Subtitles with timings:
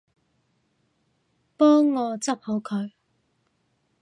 [1.57, 2.91] 幫我執好佢